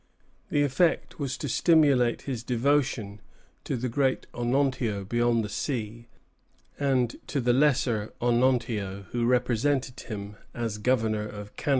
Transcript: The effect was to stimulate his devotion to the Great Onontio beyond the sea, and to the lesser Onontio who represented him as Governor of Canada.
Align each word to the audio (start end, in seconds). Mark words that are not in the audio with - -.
The 0.49 0.63
effect 0.63 1.19
was 1.19 1.37
to 1.37 1.47
stimulate 1.47 2.23
his 2.23 2.41
devotion 2.43 3.21
to 3.65 3.77
the 3.77 3.87
Great 3.87 4.25
Onontio 4.33 5.05
beyond 5.07 5.45
the 5.45 5.47
sea, 5.47 6.07
and 6.79 7.15
to 7.27 7.39
the 7.39 7.53
lesser 7.53 8.11
Onontio 8.19 9.03
who 9.11 9.27
represented 9.27 9.99
him 9.99 10.37
as 10.55 10.79
Governor 10.79 11.27
of 11.27 11.55
Canada. 11.55 11.69